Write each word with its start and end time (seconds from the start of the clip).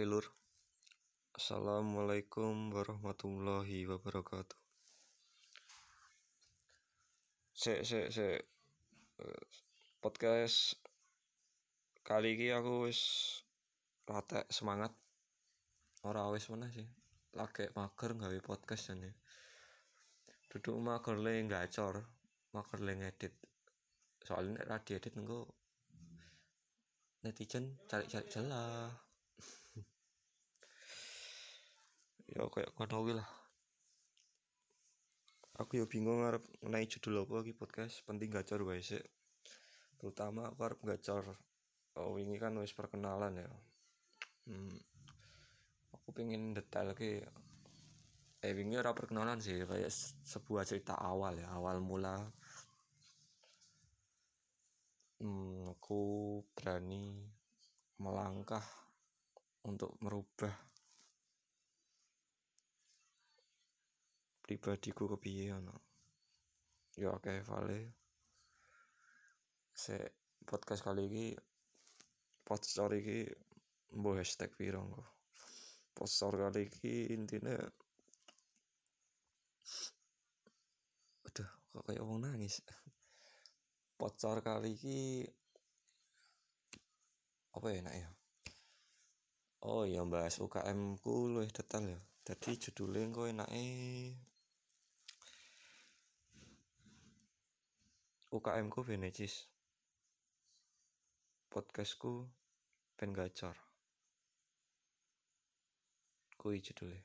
Oke 0.00 0.08
lur. 0.08 0.24
Assalamualaikum 1.36 2.72
warahmatullahi 2.72 3.84
wabarakatuh. 3.84 4.56
Sek 7.52 7.84
sek 7.84 8.08
sek. 8.08 8.40
Eh, 9.20 9.44
Podcast 10.00 10.80
Kali 12.00 12.32
ini 12.32 12.48
aku 12.48 12.88
wis 12.88 13.00
Latek 14.08 14.48
semangat. 14.48 14.96
Ora 16.08 16.32
wis 16.32 16.48
mana 16.48 16.72
sih. 16.72 16.88
Lagi 17.36 17.68
mager 17.76 18.16
gawe 18.16 18.38
podcast 18.40 18.96
jane. 18.96 19.20
Duduk 20.48 20.80
mager 20.80 21.20
le 21.20 21.44
gacor 21.44 22.00
Mager 22.56 22.80
le 22.88 23.04
ngedit. 23.04 23.36
Soalnya 24.24 24.64
nek 24.64 24.64
ra 24.64 24.80
diedit 24.80 25.12
engko 25.20 25.44
netizen 27.20 27.76
cari-cari 27.84 28.32
celah 28.32 29.09
ya 32.30 32.46
kayak 32.46 32.70
kono 32.78 33.02
lah. 33.10 33.28
Aku 35.58 35.76
ya 35.76 35.84
bingung 35.84 36.22
arep 36.22 36.40
ngenai 36.62 36.86
judul 36.86 37.26
apa 37.26 37.42
lagi 37.42 37.52
podcast 37.52 38.06
penting 38.06 38.30
gacor 38.30 38.62
wae 38.62 38.80
sik. 38.80 39.02
Terutama 39.98 40.48
aku 40.48 40.60
arep 40.62 40.80
gacor 40.86 41.36
oh 41.98 42.16
ini 42.16 42.38
kan 42.38 42.54
wis 42.62 42.70
perkenalan 42.70 43.34
ya. 43.34 43.50
Hmm, 44.46 44.78
aku 45.90 46.14
pengen 46.14 46.54
detail 46.54 46.94
ke 46.94 47.26
eh 48.40 48.52
wingi 48.56 48.80
ora 48.80 48.96
perkenalan 48.96 49.36
sih 49.36 49.60
kayak 49.68 49.92
sebuah 50.24 50.64
cerita 50.64 50.96
awal 50.96 51.36
ya 51.36 51.50
awal 51.50 51.82
mula. 51.82 52.16
Hmm, 55.20 55.68
aku 55.76 56.00
berani 56.56 57.20
melangkah 58.00 58.64
untuk 59.68 59.92
merubah 60.00 60.69
pribadiku 64.50 65.06
kepiye 65.14 65.54
ngono 65.54 65.78
ya 66.98 67.14
oke 67.14 67.30
vale 67.46 67.94
se 69.70 69.94
podcast 70.42 70.82
kali 70.82 71.06
ini 71.06 71.26
podcast 72.42 72.90
iki 72.98 73.30
mbok 73.94 74.18
hashtag 74.18 74.50
piro 74.58 74.82
engko 74.82 75.06
podcast 75.94 76.34
kali 76.34 76.66
ini 76.66 77.14
intinya 77.14 77.54
aduh 81.30 81.50
kok 81.70 81.82
kayak 81.86 82.02
wong 82.02 82.18
nangis 82.26 82.58
Pocor 83.94 84.42
kali 84.42 84.74
ini 84.82 85.22
apa 87.54 87.66
ya 87.70 87.84
enak 87.84 87.94
ya? 88.00 88.08
Oh 89.60 89.84
iya 89.84 90.00
bahas 90.08 90.40
UKM 90.40 90.96
ku 91.04 91.28
luwih 91.28 91.52
detail 91.52 91.84
ya. 91.84 92.00
Jadi 92.24 92.56
judulnya 92.56 93.12
engko 93.12 93.28
enake 93.28 93.60
UKM 98.30 98.70
ku 98.70 98.86
Venecis. 98.86 99.42
Podcastku 101.50 102.30
pen 102.94 103.10
gacor. 103.10 103.58
Kui 106.38 106.62
judulnya. 106.62 107.02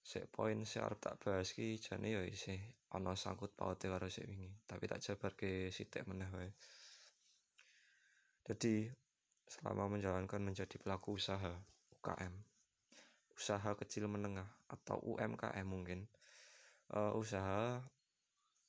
Sek 0.00 0.32
poin 0.32 0.64
sik 0.64 0.80
arep 0.80 0.96
tak 0.96 1.20
bahas 1.20 1.52
ki 1.52 1.76
jane 1.76 2.08
ya 2.08 2.24
isih 2.24 2.56
ana 2.96 3.12
sangkut 3.12 3.52
paute 3.52 3.92
karo 3.92 4.08
sik 4.08 4.32
wingi, 4.32 4.48
tapi 4.64 4.88
tak 4.88 5.04
jabarke 5.04 5.68
sithik 5.68 6.08
meneh 6.08 6.32
wae. 6.32 6.48
Jadi 8.48 8.88
selama 9.44 9.92
menjalankan 9.92 10.40
menjadi 10.40 10.80
pelaku 10.80 11.20
usaha 11.20 11.52
UKM, 12.00 12.32
usaha 13.36 13.76
kecil 13.76 14.08
menengah 14.08 14.48
atau 14.72 14.96
UMKM 15.04 15.68
mungkin, 15.68 16.08
uh, 16.92 17.16
usaha 17.16 17.80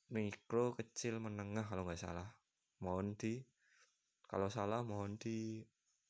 mikro 0.08 0.72
kecil 0.78 1.20
menengah 1.20 1.66
kalau 1.66 1.84
nggak 1.84 2.00
salah. 2.00 2.28
Mohon 2.80 3.18
di 3.18 3.42
kalau 4.26 4.48
salah 4.50 4.80
mohon 4.82 5.20
di 5.20 5.62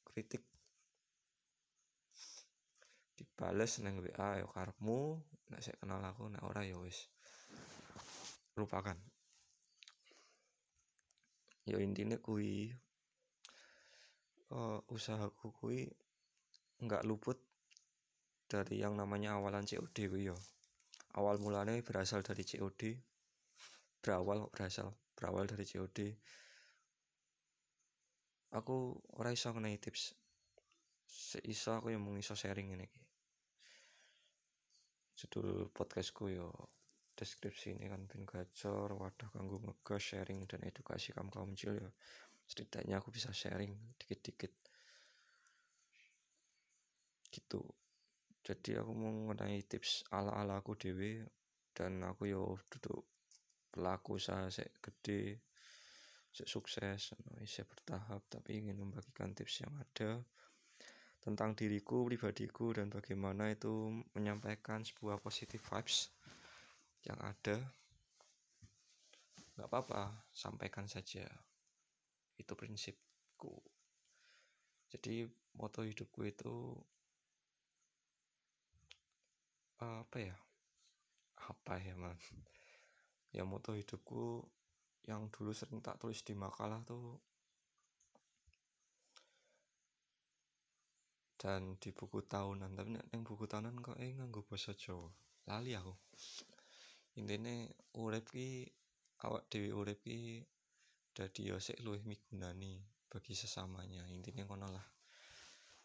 kritik 0.06 0.44
dibales 3.16 3.80
neng 3.82 3.98
WA 3.98 4.40
yo 4.40 4.46
karepmu. 4.52 5.18
Nek 5.50 5.62
saya 5.62 5.76
kenal 5.78 6.02
aku 6.02 6.30
nek 6.30 6.42
ora 6.46 6.62
ya 6.62 6.78
wis. 6.78 7.08
Lupakan. 8.54 8.98
Ya 11.66 11.82
intinya 11.82 12.14
kui 12.22 12.70
uh, 14.54 14.78
usahaku 14.92 15.50
kui 15.56 15.90
nggak 16.78 17.02
luput 17.08 17.40
dari 18.46 18.78
yang 18.78 18.94
namanya 18.94 19.34
awalan 19.34 19.66
COD 19.66 19.96
yo 20.22 20.36
awal 21.16 21.40
mulanya 21.40 21.76
berasal 21.80 22.20
dari 22.20 22.44
COD 22.44 22.96
berawal 24.04 24.46
berasal 24.52 24.92
berawal 25.16 25.48
dari 25.48 25.64
COD 25.64 25.98
aku 28.56 28.96
ora 29.20 29.34
iso 29.34 29.52
ngenai 29.52 29.76
tips. 29.76 30.16
Seiso 31.06 31.76
aku 31.76 31.92
yang 31.94 32.02
mau 32.02 32.16
iso 32.18 32.34
sharing 32.36 32.72
ini 32.76 32.88
judul 35.16 35.72
podcastku 35.72 36.28
yo 36.28 36.52
deskripsi 37.16 37.72
ini 37.72 37.88
kan 37.88 38.04
pin 38.04 38.28
gacor 38.28 38.92
wadah 38.92 39.32
kanggo 39.32 39.56
ngegas 39.64 40.12
sharing 40.12 40.44
dan 40.44 40.60
edukasi 40.68 41.16
kaum 41.16 41.32
kaum 41.32 41.56
kecil 41.56 41.72
ya. 41.72 41.88
Setidaknya 42.44 43.00
aku 43.00 43.08
bisa 43.08 43.32
sharing 43.32 43.72
dikit-dikit. 43.96 44.52
Gitu 47.32 47.64
jadi 48.46 48.78
aku 48.78 48.94
mau 48.94 49.10
ngenai 49.10 49.58
tips 49.66 50.06
ala-ala 50.14 50.62
aku 50.62 50.78
dewi 50.78 51.18
dan 51.74 51.98
aku 52.06 52.30
yo 52.30 52.54
duduk 52.70 53.02
pelaku 53.74 54.22
usaha 54.22 54.46
sek 54.46 54.78
gede 54.78 55.42
sek 56.30 56.46
sukses 56.46 57.10
bisa 57.42 57.66
bertahap 57.66 58.22
tapi 58.30 58.62
ingin 58.62 58.78
membagikan 58.78 59.34
tips 59.34 59.66
yang 59.66 59.74
ada 59.74 60.22
tentang 61.26 61.58
diriku, 61.58 62.06
pribadiku, 62.06 62.70
dan 62.70 62.86
bagaimana 62.86 63.50
itu 63.50 63.90
menyampaikan 64.14 64.86
sebuah 64.86 65.18
positive 65.18 65.58
vibes 65.58 66.14
yang 67.02 67.18
ada. 67.18 67.58
Gak 69.58 69.66
apa-apa, 69.66 70.22
sampaikan 70.30 70.86
saja. 70.86 71.26
Itu 72.38 72.54
prinsipku. 72.54 73.58
Jadi 74.86 75.26
moto 75.58 75.82
hidupku 75.82 76.22
itu 76.30 76.78
apa 79.82 80.16
ya? 80.20 80.36
Apa 81.52 81.80
ya 81.80 81.94
man? 81.96 82.16
Ya 83.32 83.44
moto 83.44 83.76
hidupku 83.76 84.44
yang 85.06 85.30
dulu 85.30 85.54
sering 85.54 85.78
tak 85.84 86.02
tulis 86.02 86.24
di 86.26 86.34
makalah 86.34 86.82
tuh 86.82 87.20
dan 91.36 91.76
di 91.78 91.92
buku 91.92 92.24
tahunan 92.24 92.74
tapi 92.74 92.96
nek 92.96 93.06
buku 93.22 93.44
tahunan 93.46 93.78
kok 93.78 94.00
eh 94.02 94.16
nganggo 94.16 94.42
basa 94.48 94.72
Jawa 94.72 95.06
lali 95.46 95.76
aku 95.76 95.94
intine 97.20 97.70
urip 98.02 98.26
ki 98.32 98.66
awak 99.22 99.46
dhewe 99.46 99.70
urip 99.70 100.00
ki 100.02 100.42
dadi 101.14 101.52
yo 101.52 101.60
sik 101.62 101.78
luwih 101.84 102.02
migunani 102.02 102.82
bagi 103.06 103.36
sesamanya 103.36 104.02
intinya 104.10 104.42
ngono 104.48 104.66
lah 104.74 104.95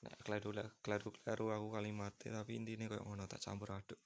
nek 0.02 0.18
kleru 0.26 0.50
kleru 0.82 1.10
kleru 1.22 1.46
aku 1.54 1.68
kalimatnya 1.78 2.42
tapi 2.42 2.58
intinya 2.58 2.90
kayak 2.90 3.06
ngono 3.06 3.30
tak 3.30 3.42
campur 3.46 3.70
aduk. 3.78 4.02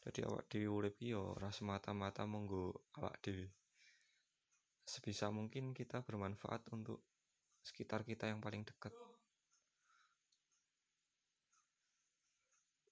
Jadi 0.00 0.20
awak 0.24 0.48
dhewe 0.48 0.68
urip 0.68 0.96
yo 1.00 1.36
ora 1.36 1.48
semata-mata 1.52 2.24
monggo 2.28 2.92
awak 3.00 3.20
dhewe. 3.24 3.48
Sebisa 4.84 5.28
mungkin 5.32 5.72
kita 5.72 6.04
bermanfaat 6.04 6.68
untuk 6.72 7.00
sekitar 7.60 8.04
kita 8.04 8.28
yang 8.28 8.40
paling 8.40 8.64
dekat. 8.64 8.92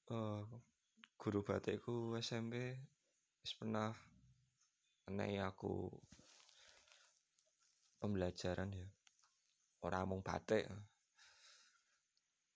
Uh, 0.08 0.40
guru 1.20 1.44
batikku 1.44 2.16
SMP 2.16 2.80
pernah 3.60 3.92
menai 5.08 5.40
aku 5.40 5.88
pembelajaran 8.00 8.72
ya. 8.72 8.88
Orang 9.84 10.12
mung 10.12 10.22
batik 10.24 10.68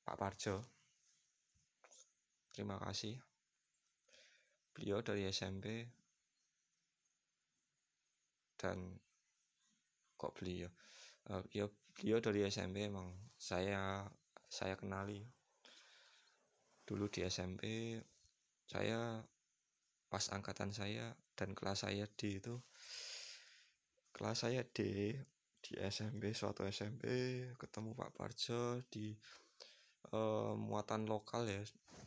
Pak 0.02 0.16
Parjo. 0.18 0.56
Terima 2.52 2.76
kasih. 2.82 3.16
Beliau 4.74 5.00
dari 5.00 5.24
SMP 5.30 5.88
dan 8.60 8.98
kok 10.18 10.34
beliau? 10.36 10.68
Uh, 11.30 11.40
beliau 11.48 11.68
beliau 11.96 12.18
dari 12.18 12.44
SMP 12.48 12.88
emang 12.88 13.08
saya 13.38 14.04
saya 14.50 14.76
kenali. 14.76 15.22
Dulu 16.82 17.08
di 17.08 17.24
SMP 17.24 17.96
saya 18.66 19.22
pas 20.12 20.24
angkatan 20.28 20.76
saya 20.76 21.16
dan 21.32 21.56
kelas 21.56 21.88
saya 21.88 22.04
D 22.04 22.36
itu 22.36 22.60
kelas 24.12 24.44
saya 24.44 24.60
D 24.60 25.12
di 25.62 25.72
SMP 25.78 26.34
suatu 26.36 26.66
SMP 26.68 27.06
ketemu 27.56 27.94
Pak 27.94 28.10
Parjo 28.12 28.82
di 28.90 29.14
uh, 30.12 30.52
muatan 30.54 31.08
lokal 31.08 31.48
ya 31.48 31.60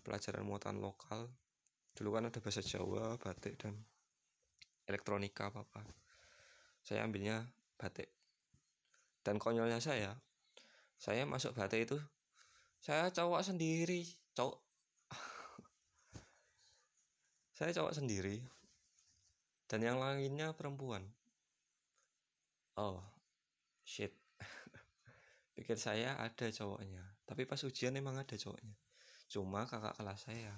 pelajaran 0.06 0.46
muatan 0.46 0.80
lokal. 0.80 1.28
Dulu 1.96 2.10
kan 2.14 2.30
ada 2.30 2.40
bahasa 2.40 2.62
Jawa 2.62 3.18
batik 3.18 3.58
dan 3.58 3.74
elektronika 4.86 5.50
apa 5.50 5.66
apa 5.66 5.82
saya 6.86 7.02
ambilnya 7.02 7.42
batik. 7.82 8.14
Dan 9.26 9.42
konyolnya 9.42 9.82
saya 9.82 10.14
saya 11.02 11.26
masuk 11.26 11.58
batik 11.58 11.90
itu 11.90 11.98
saya 12.86 13.10
cowok 13.10 13.42
sendiri 13.42 14.06
cowok. 14.38 14.62
Saya 17.56 17.72
cowok 17.72 17.96
sendiri. 17.96 18.44
Dan 19.66 19.82
yang 19.82 19.98
lainnya 19.98 20.52
perempuan. 20.52 21.02
Oh 22.76 23.00
shit. 23.88 24.12
Pikir 25.56 25.80
saya 25.80 26.20
ada 26.20 26.52
cowoknya 26.52 27.15
tapi 27.26 27.50
pas 27.50 27.58
ujian 27.66 27.98
emang 27.98 28.22
ada 28.22 28.38
cowoknya. 28.38 28.78
Cuma 29.26 29.66
kakak 29.66 29.98
kelas 29.98 30.30
saya. 30.30 30.54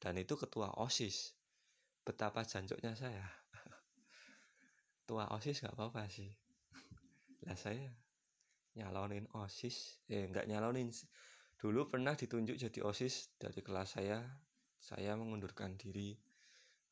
Dan 0.00 0.16
itu 0.16 0.34
ketua 0.40 0.72
osis. 0.80 1.36
Betapa 2.02 2.42
jancuknya 2.48 2.96
saya. 2.96 3.22
Tua 5.06 5.28
osis 5.36 5.60
nggak 5.60 5.76
apa-apa 5.76 6.08
sih. 6.08 6.32
Lah 7.46 7.56
saya 7.60 7.92
nyalonin 8.72 9.28
osis. 9.36 10.00
Eh 10.08 10.24
nggak 10.32 10.48
nyalonin 10.48 10.88
dulu 11.60 11.86
pernah 11.86 12.16
ditunjuk 12.16 12.56
jadi 12.56 12.80
osis 12.80 13.36
dari 13.36 13.60
kelas 13.60 14.00
saya. 14.00 14.24
Saya 14.80 15.12
mengundurkan 15.14 15.76
diri. 15.76 16.16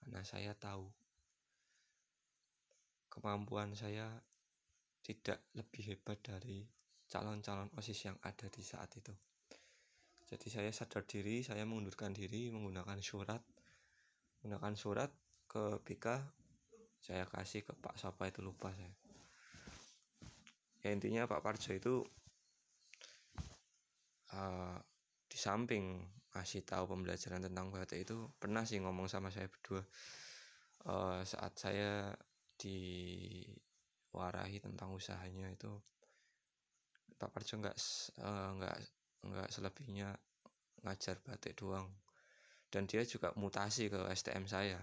Karena 0.01 0.21
saya 0.25 0.53
tahu 0.53 0.85
kemampuan 3.11 3.75
saya 3.75 4.07
tidak 5.03 5.43
lebih 5.59 5.93
hebat 5.93 6.23
dari 6.23 6.80
calon-calon 7.11 7.69
OSIS 7.75 8.07
yang 8.07 8.17
ada 8.23 8.47
di 8.47 8.63
saat 8.63 8.89
itu. 8.95 9.11
Jadi 10.31 10.47
saya 10.47 10.71
sadar 10.71 11.03
diri, 11.03 11.43
saya 11.43 11.67
mengundurkan 11.67 12.15
diri 12.15 12.55
menggunakan 12.55 13.03
surat, 13.03 13.43
menggunakan 14.41 14.75
surat 14.79 15.11
ke 15.51 15.83
BK, 15.83 16.07
saya 17.03 17.27
kasih 17.27 17.67
ke 17.67 17.75
Pak 17.75 17.99
Sapa 17.99 18.31
itu 18.31 18.39
lupa 18.39 18.71
saya. 18.71 18.95
Ya 20.87 20.95
intinya 20.95 21.27
Pak 21.27 21.43
Parjo 21.43 21.75
itu 21.75 22.07
uh, 24.33 24.79
di 25.27 25.39
samping 25.39 25.99
ngasih 26.31 26.63
tahu 26.63 26.87
pembelajaran 26.95 27.43
tentang 27.43 27.75
batik 27.75 28.07
itu 28.07 28.31
pernah 28.39 28.63
sih 28.63 28.79
ngomong 28.79 29.11
sama 29.11 29.35
saya 29.35 29.51
berdua 29.51 29.83
uh, 30.87 31.27
saat 31.27 31.59
saya 31.59 32.15
diwarahi 32.55 33.03
tentang 34.63 34.95
usahanya 34.95 35.51
itu 35.51 35.75
Pak 37.21 37.29
Parjo 37.29 37.61
nggak 37.61 37.77
uh, 38.25 38.51
nggak 38.57 38.77
nggak 39.29 39.49
selebihnya 39.53 40.17
ngajar 40.89 41.21
batik 41.21 41.61
doang. 41.61 41.93
Dan 42.73 42.89
dia 42.89 43.05
juga 43.05 43.37
mutasi 43.37 43.93
ke 43.93 44.09
STM 44.09 44.49
saya. 44.49 44.81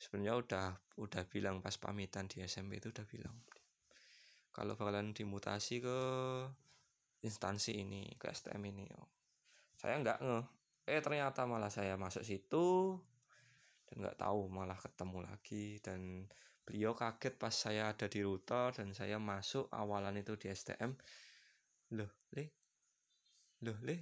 Sebenarnya 0.00 0.34
udah 0.34 0.66
udah 0.98 1.22
bilang 1.30 1.62
pas 1.62 1.76
pamitan 1.78 2.26
di 2.26 2.42
SMP 2.42 2.82
itu 2.82 2.90
udah 2.90 3.06
bilang. 3.06 3.36
Kalau 4.50 4.74
bakalan 4.74 5.14
dimutasi 5.14 5.78
ke 5.78 5.98
instansi 7.20 7.84
ini 7.84 8.08
ke 8.16 8.32
STM 8.32 8.64
ini 8.72 8.88
saya 9.76 10.00
nggak 10.00 10.18
ngeh 10.20 10.44
eh 10.88 11.00
ternyata 11.04 11.44
malah 11.44 11.72
saya 11.72 11.96
masuk 12.00 12.24
situ 12.24 12.96
dan 13.88 13.94
nggak 14.04 14.18
tahu 14.20 14.48
malah 14.48 14.76
ketemu 14.76 15.24
lagi 15.28 15.78
dan 15.84 16.28
beliau 16.70 16.94
kaget 16.94 17.34
pas 17.34 17.50
saya 17.50 17.90
ada 17.90 18.06
di 18.06 18.22
router 18.22 18.70
dan 18.78 18.94
saya 18.94 19.18
masuk 19.18 19.66
awalan 19.74 20.22
itu 20.22 20.38
di 20.38 20.46
STM 20.46 20.94
loh 21.98 22.10
le? 22.38 22.44
Loh 23.66 23.78
le? 23.82 23.96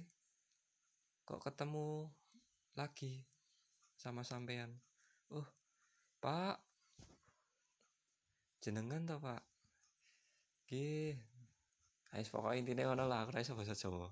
Kok 1.25 1.41
ketemu 1.41 2.05
lagi 2.77 3.25
sama 3.97 4.21
sampean? 4.21 4.69
Oh 5.33 5.49
pak. 6.21 6.61
Jenengan 8.61 9.01
toh 9.09 9.17
pak? 9.17 9.41
Oke, 10.61 11.17
Ayo 12.13 12.25
pokoknya 12.29 12.61
intinya 12.61 12.83
ngono 12.93 13.09
lah, 13.09 13.25
aku 13.25 13.33
rasa 13.33 13.57
bahasa 13.57 13.73
Jawa. 13.73 14.09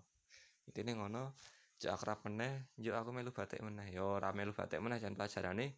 Intinya 0.65 0.97
ngono, 0.97 1.37
jek 1.77 1.93
akrab 1.93 2.25
meneh 2.25 2.73
yo 2.81 2.97
aku 2.97 3.13
melu 3.13 3.29
batik 3.29 3.61
meneh. 3.61 3.93
Yo 3.93 4.17
ora 4.17 4.33
melu 4.33 4.53
batik 4.57 4.81
meneh 4.81 4.97
jan 4.97 5.13
pelajarane 5.13 5.77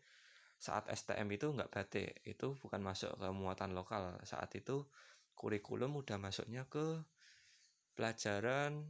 saat 0.59 0.91
STM 0.91 1.27
itu 1.31 1.47
nggak 1.55 1.71
batik 1.71 2.19
itu 2.27 2.53
bukan 2.59 2.83
masuk 2.83 3.15
ke 3.15 3.27
muatan 3.31 3.71
lokal. 3.71 4.19
Saat 4.27 4.53
itu 4.59 4.83
kurikulum 5.33 5.95
udah 5.95 6.19
masuknya 6.19 6.67
ke 6.67 6.99
pelajaran 7.95 8.83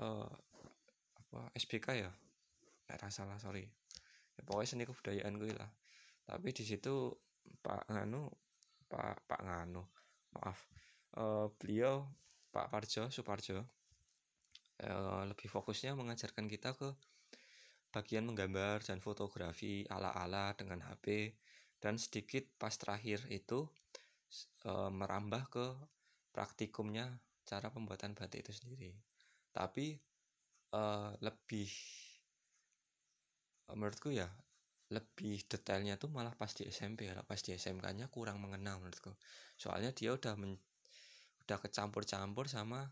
uh, 0.00 0.32
apa 1.20 1.40
SBK 1.54 2.08
ya? 2.08 2.10
Nggak 2.88 3.12
salah 3.12 3.36
sorry. 3.36 3.68
Ya, 4.34 4.42
pokoknya 4.48 4.68
seni 4.68 4.84
kebudayaan 4.88 5.36
gue 5.36 5.52
lah. 5.52 5.70
Tapi 6.24 6.56
di 6.56 6.64
situ 6.64 7.12
Pak 7.60 7.92
Nganu 7.92 8.26
Pak 8.88 9.28
Pak 9.28 9.40
Nganu 9.44 9.84
maaf 10.30 10.58
uh, 11.20 11.52
beliau 11.60 12.06
Pak 12.50 12.70
Parjo 12.72 13.12
Suparjo 13.12 13.80
Eh, 14.80 15.22
lebih 15.28 15.44
fokusnya 15.52 15.92
mengajarkan 15.92 16.48
kita 16.48 16.72
ke 16.72 16.88
bagian 17.90 18.26
menggambar 18.26 18.86
dan 18.86 19.02
fotografi 19.02 19.82
ala-ala 19.90 20.54
dengan 20.54 20.82
HP 20.86 21.34
dan 21.82 21.98
sedikit 21.98 22.46
pas 22.58 22.70
terakhir 22.74 23.26
itu 23.30 23.66
e, 24.62 24.72
merambah 24.94 25.42
ke 25.50 25.66
praktikumnya 26.30 27.10
cara 27.42 27.68
pembuatan 27.74 28.14
batik 28.14 28.46
itu 28.46 28.52
sendiri. 28.54 28.94
Tapi 29.50 29.98
e, 30.70 30.82
lebih 31.18 31.70
menurutku 33.74 34.14
ya 34.14 34.26
lebih 34.90 35.46
detailnya 35.46 35.94
tuh 35.94 36.10
malah 36.10 36.34
pas 36.34 36.50
di 36.50 36.66
SMP 36.66 37.06
ya, 37.06 37.22
pas 37.22 37.38
di 37.38 37.54
SMK-nya 37.54 38.10
kurang 38.10 38.42
mengenal 38.42 38.82
menurutku. 38.82 39.14
Soalnya 39.54 39.94
dia 39.94 40.10
udah 40.10 40.34
men, 40.34 40.58
udah 41.46 41.58
kecampur-campur 41.62 42.50
sama 42.50 42.90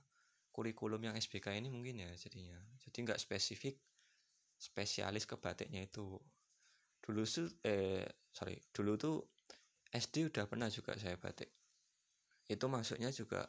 kurikulum 0.58 0.98
yang 1.06 1.14
SBK 1.14 1.54
ini 1.54 1.70
mungkin 1.70 2.02
ya 2.02 2.10
jadinya 2.18 2.58
jadi 2.82 2.98
nggak 3.06 3.22
spesifik 3.22 3.78
spesialis 4.58 5.24
ke 5.24 5.38
batiknya 5.38 5.86
itu. 5.86 6.18
Dulu 7.00 7.22
tuh 7.24 7.48
eh 7.64 8.04
sorry 8.34 8.58
dulu 8.74 8.98
tuh 8.98 9.16
SD 9.88 10.28
udah 10.28 10.44
pernah 10.44 10.68
juga 10.68 10.98
saya 10.98 11.16
batik. 11.16 11.48
Itu 12.44 12.68
masuknya 12.68 13.08
juga 13.14 13.48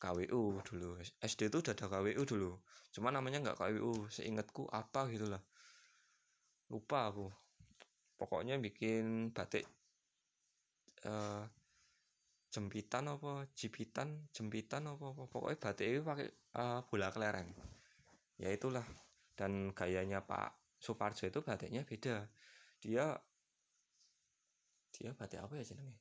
KWU 0.00 0.64
dulu. 0.64 0.96
SD 1.20 1.48
itu 1.48 1.58
udah 1.60 1.72
ada 1.76 1.86
KWU 1.88 2.22
dulu. 2.24 2.52
Cuma 2.92 3.12
namanya 3.14 3.40
nggak 3.40 3.56
KWU 3.56 4.08
seingatku 4.12 4.68
apa 4.72 5.08
gitu 5.12 5.28
lah. 5.28 5.40
Lupa 6.72 7.08
aku. 7.08 7.28
Pokoknya 8.20 8.60
bikin 8.60 9.32
batik 9.32 9.64
uh, 11.08 11.44
jempitan 12.50 13.06
apa 13.06 13.46
jipitan 13.54 14.26
jempitan 14.34 14.90
apa, 14.90 15.14
apa. 15.14 15.22
pokoknya 15.30 15.58
batik 15.62 15.86
itu 15.86 16.02
pakai 16.02 16.28
uh, 16.60 16.80
bola 16.84 17.08
kelereng. 17.12 17.48
Ya 18.40 18.52
itulah 18.52 18.84
dan 19.40 19.72
gayanya 19.72 20.20
Pak 20.20 20.76
Suparjo 20.76 21.24
itu 21.24 21.40
batiknya 21.40 21.88
beda. 21.88 22.28
Dia 22.84 23.16
dia 24.92 25.16
batik 25.16 25.40
apa 25.40 25.56
ya 25.56 25.64
jenenge 25.64 25.96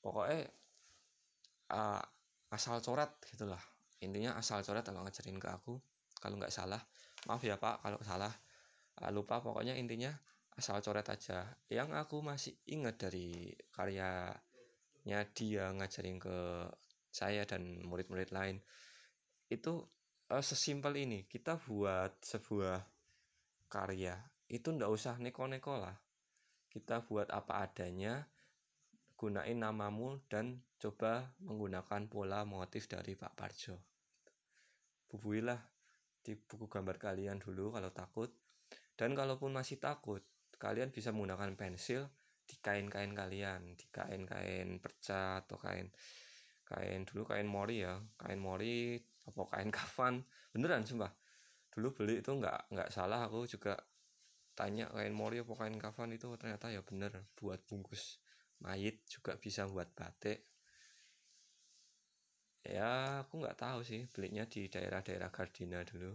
pokoknya 0.00 0.48
uh, 1.74 2.00
asal 2.54 2.80
coret 2.80 3.10
gitulah 3.28 3.60
intinya 4.00 4.38
asal 4.38 4.62
coret 4.64 4.86
kalau 4.86 5.04
ngajarin 5.04 5.36
ke 5.36 5.48
aku 5.50 5.76
kalau 6.18 6.34
nggak 6.38 6.50
salah. 6.54 6.82
Maaf 7.30 7.42
ya 7.46 7.58
Pak 7.58 7.82
kalau 7.82 7.98
salah. 8.02 8.32
Uh, 8.98 9.10
lupa 9.14 9.38
pokoknya 9.38 9.78
intinya 9.78 10.10
asal 10.58 10.82
coret 10.82 11.06
aja. 11.06 11.46
Yang 11.70 11.94
aku 11.94 12.16
masih 12.22 12.54
ingat 12.66 12.98
dari 12.98 13.54
karya 13.70 14.34
nya 15.06 15.24
dia 15.30 15.70
ngajarin 15.72 16.18
ke 16.18 16.68
saya 17.08 17.46
dan 17.48 17.80
murid-murid 17.86 18.28
lain 18.34 18.60
itu 19.48 19.80
uh, 20.32 20.44
sesimpel 20.44 20.92
ini 21.00 21.24
kita 21.24 21.56
buat 21.56 22.20
sebuah 22.20 22.78
karya 23.68 24.16
itu 24.48 24.72
ndak 24.72 24.88
usah 24.88 25.20
neko-neko 25.20 25.76
lah. 25.76 25.96
Kita 26.68 27.04
buat 27.04 27.28
apa 27.32 27.64
adanya 27.64 28.24
gunain 29.18 29.58
namamu 29.58 30.20
dan 30.30 30.60
coba 30.78 31.32
menggunakan 31.42 32.06
pola 32.08 32.44
motif 32.48 32.88
dari 32.88 33.16
Pak 33.16 33.32
Parjo. 33.34 33.76
Bubuilah 35.08 35.58
di 36.24 36.36
buku 36.36 36.68
gambar 36.68 36.96
kalian 36.96 37.40
dulu 37.40 37.72
kalau 37.76 37.92
takut. 37.92 38.30
Dan 38.98 39.14
kalaupun 39.14 39.54
masih 39.54 39.78
takut 39.80 40.20
kalian 40.58 40.90
bisa 40.90 41.14
menggunakan 41.14 41.54
pensil 41.54 42.10
di 42.48 42.56
kain-kain 42.58 43.14
kalian 43.14 43.78
di 43.78 43.86
kain-kain 43.92 44.80
perca 44.82 45.44
atau 45.44 45.54
kain 45.60 45.86
kain 46.66 47.06
dulu 47.06 47.28
kain 47.28 47.46
mori 47.46 47.84
ya 47.84 48.00
kain 48.18 48.40
mori 48.40 48.98
apa 49.28 49.42
kain 49.52 49.70
kafan. 49.70 50.24
Beneran 50.50 50.88
sumpah. 50.88 51.12
Dulu 51.72 51.92
beli 51.94 52.24
itu 52.24 52.32
nggak 52.32 52.72
nggak 52.72 52.88
salah. 52.88 53.28
Aku 53.28 53.44
juga 53.44 53.76
tanya 54.56 54.90
kain 54.90 55.14
mori 55.14 55.44
apa 55.44 55.52
kain 55.54 55.76
kafan 55.76 56.16
itu? 56.16 56.32
Ternyata 56.40 56.72
ya 56.72 56.80
bener 56.82 57.28
buat 57.36 57.60
bungkus 57.68 58.18
mayit 58.64 59.04
juga 59.06 59.36
bisa 59.36 59.68
buat 59.68 59.92
batik. 59.94 60.42
Ya 62.66 63.22
aku 63.24 63.40
nggak 63.40 63.56
tahu 63.60 63.80
sih 63.86 64.08
belinya 64.10 64.44
di 64.44 64.66
daerah-daerah 64.66 65.30
Gardina 65.30 65.80
dulu 65.86 66.12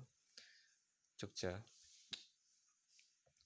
Jogja. 1.17 1.55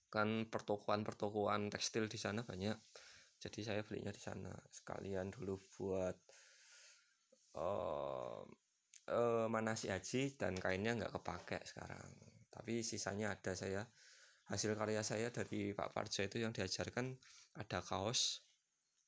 Kan 0.07 0.49
pertokoan-pertokoan 0.49 1.69
tekstil 1.69 2.07
di 2.07 2.17
sana 2.17 2.41
banyak 2.41 2.75
jadi 3.37 3.59
saya 3.61 3.81
belinya 3.85 4.09
di 4.09 4.21
sana. 4.21 4.49
Sekalian 4.73 5.29
dulu 5.29 5.61
buat 5.77 6.17
uh, 7.53 8.41
uh, 9.11 9.47
manasi 9.51 9.91
haji 9.91 10.35
dan 10.35 10.55
kainnya 10.59 10.95
nggak 10.97 11.13
kepake 11.15 11.59
sekarang. 11.63 12.07
Tapi 12.51 12.81
sisanya 12.83 13.35
ada 13.35 13.53
saya. 13.55 13.83
Hasil 14.47 14.79
karya 14.79 15.03
saya 15.03 15.27
dari 15.27 15.75
Pak 15.75 15.91
Parjo 15.91 16.23
itu 16.23 16.39
yang 16.39 16.55
diajarkan 16.55 17.11
ada 17.59 17.83
kaos 17.83 18.39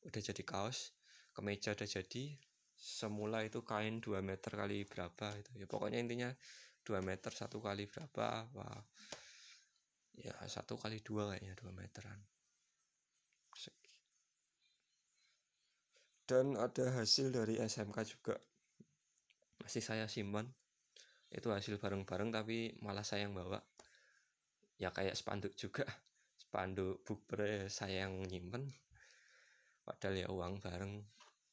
udah 0.04 0.20
jadi 0.20 0.44
kaos 0.48 0.96
kemeja 1.36 1.76
udah 1.76 1.88
jadi 1.88 2.24
semula 2.76 3.44
itu 3.44 3.64
kain 3.64 4.00
2 4.00 4.20
meter 4.24 4.52
kali 4.56 4.88
berapa 4.88 5.36
itu 5.36 5.52
ya 5.60 5.68
pokoknya 5.68 6.00
intinya 6.00 6.32
2 6.88 7.04
meter 7.04 7.32
satu 7.32 7.60
kali 7.60 7.88
berapa 7.88 8.48
wah. 8.56 8.84
Ya 10.20 10.36
satu 10.52 10.76
kali 10.76 11.00
dua 11.00 11.32
kayaknya 11.32 11.56
2 11.56 11.72
meteran. 11.72 12.20
Dan 16.28 16.60
ada 16.60 16.94
hasil 16.94 17.34
dari 17.34 17.58
SMK 17.58 17.98
juga 18.06 18.36
masih 19.64 19.84
saya 19.84 20.06
simpan. 20.08 20.48
Itu 21.30 21.54
hasil 21.54 21.78
bareng-bareng 21.78 22.34
tapi 22.34 22.74
malah 22.82 23.06
saya 23.06 23.30
yang 23.30 23.38
bawa. 23.38 23.62
Ya 24.82 24.90
kayak 24.90 25.14
spanduk 25.14 25.54
juga. 25.54 25.86
Spanduk 26.40 27.06
bukber 27.06 27.70
saya 27.70 28.08
yang 28.08 28.26
nyimpen. 28.26 28.66
Padahal 29.86 30.16
ya 30.18 30.28
uang 30.32 30.58
bareng. 30.64 31.06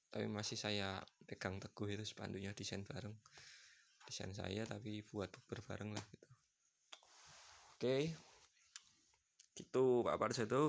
Tapi 0.09 0.27
masih 0.31 0.57
saya 0.57 1.05
pegang 1.29 1.61
teguh 1.61 1.93
itu 1.93 2.05
spanduknya 2.07 2.57
desain 2.57 2.87
bareng. 2.87 3.13
Desain 4.07 4.33
saya 4.33 4.65
tapi 4.65 5.05
buat 5.05 5.29
bukber 5.29 5.61
bareng 5.67 5.93
lah 5.93 6.05
gitu. 6.09 6.29
Oke. 7.77 7.97
Gitu 9.53 9.85
Pak 10.07 10.17
Parjo 10.17 10.43
itu. 10.49 10.65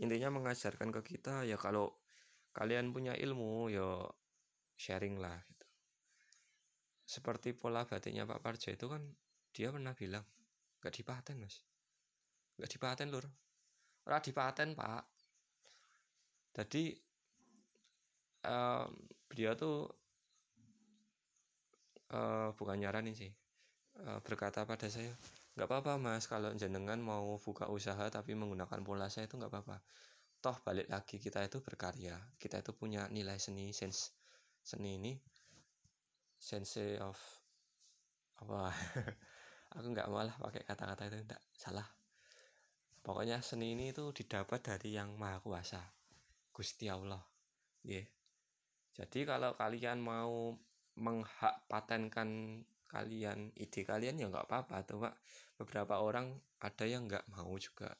Intinya 0.00 0.32
mengajarkan 0.32 0.90
ke 0.96 1.00
kita 1.04 1.44
ya 1.44 1.60
kalau 1.60 1.92
kalian 2.56 2.90
punya 2.90 3.14
ilmu 3.14 3.70
ya 3.70 4.00
sharing 4.74 5.20
lah 5.20 5.38
seperti 7.10 7.58
pola 7.58 7.82
batiknya 7.82 8.22
Pak 8.22 8.38
Parjo 8.38 8.70
itu 8.70 8.86
kan 8.86 9.02
dia 9.50 9.74
pernah 9.74 9.90
bilang 9.98 10.22
gak 10.78 10.94
dipaten 10.94 11.42
mas. 11.42 11.66
Gak 12.54 12.70
dipaten 12.70 13.10
lur. 13.10 13.26
Ora 14.06 14.22
dipaten 14.22 14.78
pak. 14.78 15.04
Jadi 16.54 16.94
um, 18.46 18.88
beliau 19.26 19.52
tuh 19.58 19.86
uh, 22.14 22.50
bukan 22.54 22.78
nyaranin 22.78 23.14
sih 23.14 23.30
uh, 24.02 24.18
berkata 24.22 24.66
pada 24.66 24.90
saya 24.90 25.14
nggak 25.54 25.66
apa-apa 25.66 25.98
mas 26.00 26.24
kalau 26.30 26.54
jenengan 26.56 26.98
mau 27.02 27.36
buka 27.42 27.68
usaha 27.68 28.06
tapi 28.08 28.34
menggunakan 28.38 28.80
pola 28.86 29.10
saya 29.10 29.26
itu 29.26 29.34
nggak 29.38 29.50
apa-apa. 29.50 29.76
Toh 30.40 30.56
balik 30.64 30.88
lagi 30.88 31.20
kita 31.20 31.44
itu 31.44 31.60
berkarya 31.60 32.16
kita 32.40 32.64
itu 32.64 32.72
punya 32.72 33.04
nilai 33.12 33.36
seni 33.36 33.74
sense 33.76 34.16
seni 34.64 34.96
ini 34.96 35.12
sense 36.40 36.96
of 36.96 37.20
apa? 38.40 38.72
Aku 39.76 39.86
nggak 39.92 40.08
malah 40.08 40.34
pakai 40.40 40.64
kata-kata 40.64 41.12
itu 41.12 41.20
enggak 41.22 41.42
salah. 41.52 41.86
Pokoknya 43.04 43.44
seni 43.44 43.76
ini 43.76 43.92
itu 43.92 44.10
didapat 44.10 44.64
dari 44.64 44.96
yang 44.96 45.14
maha 45.14 45.38
kuasa 45.38 45.78
Gusti 46.50 46.90
Allah. 46.90 47.20
Yeah. 47.86 48.08
Jadi 48.96 49.24
kalau 49.28 49.54
kalian 49.54 50.02
mau 50.02 50.58
menghak 50.98 51.64
patenkan 51.70 52.60
kalian 52.90 53.54
ide 53.54 53.86
kalian 53.86 54.18
ya 54.18 54.26
nggak 54.26 54.48
apa-apa. 54.50 54.82
Tuh 54.82 54.98
pak 55.06 55.14
beberapa 55.54 56.02
orang 56.02 56.34
ada 56.58 56.84
yang 56.88 57.06
nggak 57.06 57.30
mau 57.30 57.54
juga. 57.60 57.94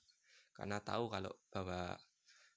Karena 0.56 0.82
tahu 0.82 1.06
kalau 1.06 1.32
bahwa 1.48 1.94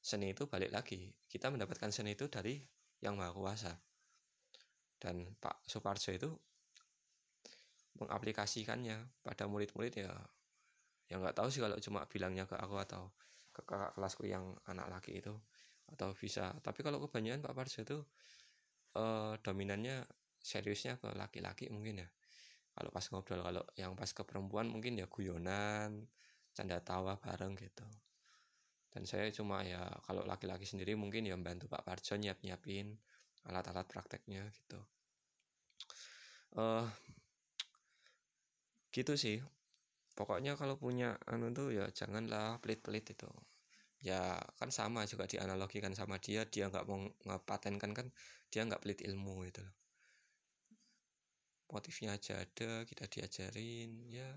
seni 0.02 0.34
itu 0.34 0.50
balik 0.50 0.74
lagi. 0.74 1.13
Kita 1.30 1.54
mendapatkan 1.54 1.94
seni 1.94 2.18
itu 2.18 2.28
dari 2.28 2.60
yang 3.00 3.16
maha 3.16 3.32
kuasa 3.32 3.72
dan 5.03 5.27
Pak 5.43 5.67
Suparjo 5.67 6.15
itu 6.15 6.31
mengaplikasikannya 8.00 9.03
pada 9.19 9.51
murid-murid 9.51 10.07
ya. 10.07 10.15
Yang 11.12 11.19
nggak 11.27 11.36
tahu 11.36 11.48
sih 11.51 11.60
kalau 11.60 11.75
cuma 11.83 12.07
bilangnya 12.07 12.48
ke 12.48 12.55
aku 12.55 12.79
atau 12.79 13.12
ke 13.51 13.62
kakak 13.67 13.91
kelasku 14.00 14.24
yang 14.25 14.55
anak 14.65 14.88
laki 14.88 15.19
itu 15.19 15.36
atau 15.91 16.15
bisa. 16.15 16.55
Tapi 16.63 16.79
kalau 16.81 17.03
kebanyakan 17.03 17.43
Pak 17.43 17.53
Parjo 17.53 17.79
itu 17.83 17.98
eh, 18.95 19.33
dominannya 19.43 20.07
seriusnya 20.39 20.98
ke 21.03 21.12
laki-laki 21.13 21.67
mungkin 21.67 22.07
ya. 22.07 22.10
Kalau 22.74 22.89
pas 22.89 23.05
ngobrol 23.12 23.43
kalau 23.43 23.63
yang 23.77 23.93
pas 23.93 24.10
ke 24.10 24.24
perempuan 24.25 24.72
mungkin 24.72 24.98
ya 24.98 25.05
guyonan 25.05 26.07
canda 26.55 26.79
tawa 26.79 27.19
bareng 27.19 27.60
gitu. 27.60 27.86
Dan 28.89 29.03
saya 29.10 29.29
cuma 29.36 29.62
ya 29.67 29.83
kalau 30.07 30.24
laki-laki 30.24 30.63
sendiri 30.65 30.95
mungkin 30.98 31.27
ya 31.27 31.36
membantu 31.36 31.69
Pak 31.69 31.83
Parjo 31.86 32.15
nyiap-nyiapin 32.17 32.93
alat-alat 33.43 33.86
prakteknya 33.89 34.48
gitu 34.53 34.79
uh, 36.57 36.86
gitu 38.93 39.13
sih. 39.17 39.38
Pokoknya 40.13 40.53
kalau 40.53 40.77
punya 40.77 41.17
anu 41.25 41.50
tuh 41.50 41.74
ya 41.74 41.89
janganlah 41.89 42.62
pelit-pelit 42.62 43.17
itu. 43.17 43.29
Ya 44.03 44.38
kan 44.60 44.69
sama 44.69 45.07
juga 45.10 45.25
dianalogikan 45.25 45.95
sama 45.98 46.19
dia 46.22 46.45
dia 46.45 46.69
nggak 46.69 46.86
mau 46.86 47.01
ngepatenkan 47.25 47.91
kan 47.98 48.07
dia 48.53 48.62
nggak 48.67 48.83
pelit 48.86 49.00
ilmu 49.01 49.48
itu 49.50 49.63
loh. 49.65 49.75
Motifnya 51.74 52.13
aja 52.13 52.45
ada 52.45 52.86
kita 52.86 53.10
diajarin 53.10 53.91
ya. 54.13 54.29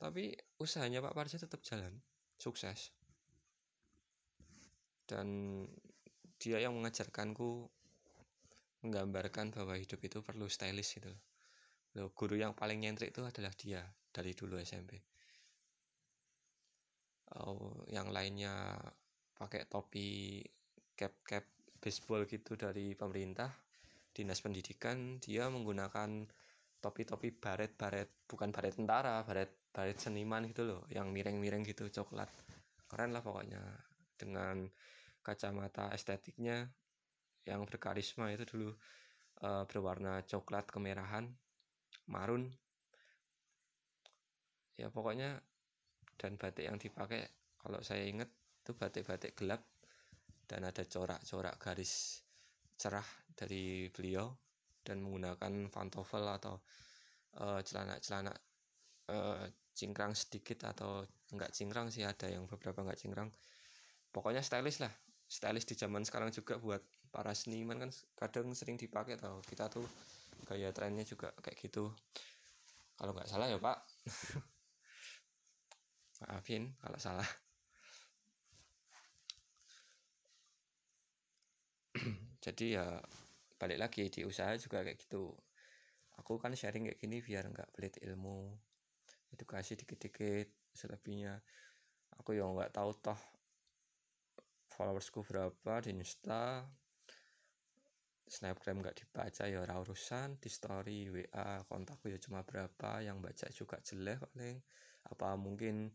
Tapi 0.00 0.32
usahanya 0.56 1.04
Pak 1.04 1.12
Parja 1.12 1.36
tetap 1.36 1.60
jalan 1.60 2.00
sukses. 2.40 2.88
Dan 5.04 5.28
dia 6.40 6.56
yang 6.64 6.72
mengajarkanku 6.72 7.68
menggambarkan 8.84 9.52
bahwa 9.52 9.76
hidup 9.76 10.00
itu 10.00 10.24
perlu 10.24 10.48
stylish 10.48 10.96
gitu 11.00 11.10
loh. 11.10 12.10
Guru 12.14 12.38
yang 12.38 12.54
paling 12.54 12.80
nyentrik 12.80 13.10
itu 13.10 13.22
adalah 13.26 13.50
dia 13.58 13.82
dari 14.10 14.32
dulu 14.34 14.58
SMP 14.58 14.98
oh, 17.38 17.86
yang 17.90 18.10
lainnya 18.10 18.74
pakai 19.38 19.70
topi 19.70 20.42
cap 20.98 21.14
cap 21.22 21.44
baseball 21.78 22.26
gitu 22.26 22.58
dari 22.58 22.92
pemerintah 22.98 23.48
dinas 24.10 24.42
pendidikan 24.42 25.22
dia 25.22 25.46
menggunakan 25.46 26.26
topi-topi 26.80 27.30
baret-baret 27.36 28.26
bukan 28.26 28.50
baret 28.50 28.74
tentara 28.74 29.22
baret 29.22 29.70
baret 29.70 29.96
seniman 29.96 30.50
gitu 30.50 30.66
loh 30.66 30.82
yang 30.90 31.14
miring-miring 31.14 31.62
gitu 31.62 31.86
coklat. 31.92 32.26
Keren 32.90 33.14
lah 33.14 33.22
pokoknya 33.22 33.62
dengan 34.18 34.66
kacamata 35.22 35.94
estetiknya 35.94 36.66
yang 37.48 37.64
berkarisma 37.64 38.32
itu 38.32 38.44
dulu 38.44 38.70
uh, 39.44 39.64
berwarna 39.64 40.20
coklat 40.24 40.68
kemerahan 40.68 41.28
marun. 42.10 42.48
Ya 44.76 44.88
pokoknya 44.88 45.40
dan 46.20 46.36
batik 46.36 46.68
yang 46.68 46.76
dipakai 46.76 47.24
kalau 47.60 47.80
saya 47.84 48.04
ingat 48.04 48.28
itu 48.60 48.72
batik-batik 48.76 49.36
gelap 49.36 49.64
dan 50.44 50.68
ada 50.68 50.84
corak-corak 50.84 51.56
garis 51.56 52.20
cerah 52.76 53.04
dari 53.36 53.88
beliau 53.92 54.28
dan 54.84 55.04
menggunakan 55.04 55.68
pantofel 55.68 56.24
atau 56.24 56.60
eh, 57.36 57.60
celana-celana 57.60 58.32
uh, 58.32 59.12
uh, 59.12 59.44
cingkrang 59.76 60.16
sedikit 60.16 60.64
atau 60.72 61.04
enggak 61.32 61.52
cingkrang 61.52 61.92
sih 61.92 62.04
ada 62.04 62.28
yang 62.28 62.48
beberapa 62.48 62.80
enggak 62.84 63.00
cingkrang. 63.00 63.28
Pokoknya 64.12 64.40
stylish 64.40 64.80
lah 64.80 64.92
stylish 65.30 65.68
di 65.68 65.78
zaman 65.78 66.02
sekarang 66.02 66.34
juga 66.34 66.58
buat 66.58 66.82
para 67.10 67.34
seniman 67.34 67.82
kan 67.82 67.90
kadang 68.14 68.54
sering 68.54 68.78
dipakai 68.78 69.18
tau. 69.18 69.42
Kita 69.42 69.66
tuh 69.66 69.82
gaya 70.46 70.70
trennya 70.70 71.02
juga 71.02 71.34
kayak 71.42 71.58
gitu. 71.58 71.90
Kalau 72.94 73.12
nggak 73.12 73.28
salah 73.28 73.50
ya 73.50 73.58
pak. 73.58 73.82
Maafin 76.22 76.70
kalau 76.78 76.98
salah. 77.02 77.26
Jadi 82.44 82.78
ya 82.78 83.02
balik 83.60 83.78
lagi 83.82 84.08
di 84.08 84.24
usaha 84.24 84.56
juga 84.56 84.86
kayak 84.86 84.98
gitu. 85.00 85.34
Aku 86.20 86.38
kan 86.38 86.52
sharing 86.52 86.84
kayak 86.88 87.00
gini 87.00 87.24
biar 87.24 87.48
nggak 87.48 87.72
pelit 87.72 87.96
ilmu 88.04 88.52
edukasi 89.32 89.80
dikit-dikit 89.80 90.52
selebihnya. 90.76 91.40
Aku 92.20 92.36
yang 92.36 92.52
nggak 92.52 92.76
tahu 92.76 92.92
toh 93.00 93.16
followersku 94.80 95.20
berapa 95.24 95.84
di 95.84 95.92
insta 95.92 96.64
snapgram 98.30 98.78
nggak 98.78 99.02
dibaca 99.02 99.44
ya 99.50 99.58
ora 99.58 99.74
urusan. 99.82 100.38
Di 100.38 100.46
story 100.46 101.10
wa 101.10 101.66
kontakku 101.66 102.06
ya 102.06 102.18
cuma 102.22 102.46
berapa 102.46 103.02
yang 103.02 103.18
baca 103.18 103.50
juga 103.50 103.82
jelek 103.82 104.22
paling. 104.22 104.62
Apa 105.10 105.34
mungkin 105.34 105.90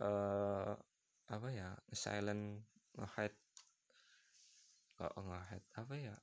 uh, 0.00 0.72
apa 1.28 1.48
ya 1.52 1.76
silent 1.92 2.64
nge-hide 2.96 3.36
nge-hide 5.02 5.68
apa 5.76 5.94
ya 5.96 6.16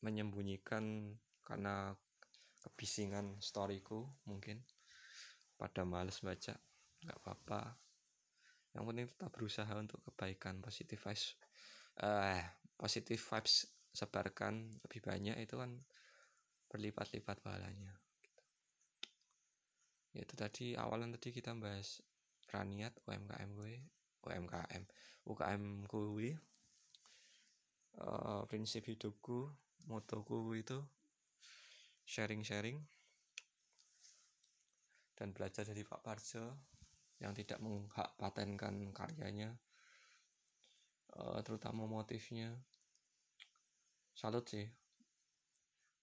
menyembunyikan 0.00 1.12
karena 1.44 1.92
kebisingan 2.64 3.36
storyku 3.44 4.08
mungkin. 4.24 4.64
Pada 5.60 5.84
males 5.84 6.24
baca 6.24 6.56
nggak 7.04 7.18
apa-apa. 7.20 7.76
Yang 8.72 8.84
penting 8.88 9.06
tetap 9.12 9.30
berusaha 9.30 9.72
untuk 9.76 10.00
kebaikan 10.08 10.64
positif 10.64 11.04
vibes 11.04 11.36
eh 12.02 12.42
positif 12.74 13.22
vibes 13.22 13.70
sebarkan 13.94 14.74
lebih 14.82 15.00
banyak 15.00 15.38
itu 15.38 15.54
kan 15.54 15.70
berlipat-lipat 16.66 17.38
pahalanya 17.38 17.94
ya 20.14 20.20
itu 20.22 20.34
tadi 20.34 20.74
awalan 20.74 21.14
tadi 21.14 21.30
kita 21.30 21.54
bahas 21.54 22.02
raniat 22.50 22.94
UMKM 23.06 23.50
gue 23.54 23.74
UMKM 24.26 24.82
UKM 25.26 25.62
gue 25.86 26.30
uh, 28.02 28.42
prinsip 28.50 28.86
hidupku 28.86 29.50
motoku 29.86 30.54
itu 30.54 30.78
sharing-sharing 32.06 32.78
dan 35.14 35.30
belajar 35.30 35.62
dari 35.62 35.86
Pak 35.86 36.02
Parjo 36.02 36.44
yang 37.22 37.32
tidak 37.32 37.62
menghak 37.62 38.10
patenkan 38.18 38.90
karyanya 38.90 39.54
uh, 41.14 41.38
terutama 41.46 41.86
motifnya 41.86 42.50
salut 44.14 44.46
sih. 44.46 44.62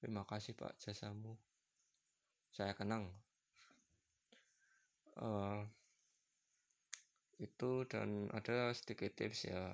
Terima 0.03 0.27
kasih 0.27 0.51
Pak 0.51 0.75
jasamu. 0.83 1.39
Saya 2.51 2.75
kenang. 2.75 3.07
Uh, 5.15 5.63
itu 7.39 7.87
dan 7.87 8.27
ada 8.35 8.75
sedikit 8.75 9.15
tips 9.15 9.47
ya. 9.47 9.71